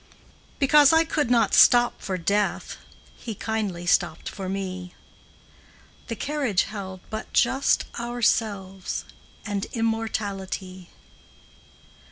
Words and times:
Because 0.57 0.91
I 0.91 1.03
could 1.03 1.29
not 1.29 1.53
stop 1.53 2.01
for 2.01 2.17
Death, 2.17 2.77
He 3.17 3.35
kindly 3.35 3.85
stopped 3.85 4.29
for 4.29 4.49
me; 4.49 4.95
The 6.07 6.15
carriage 6.15 6.63
held 6.63 7.01
but 7.11 7.31
just 7.33 7.85
ourselves 7.99 9.05
And 9.45 9.65
Immortality. 9.73 10.89